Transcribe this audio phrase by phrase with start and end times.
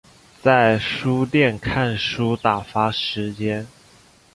[0.41, 3.67] 在书店看书打发时间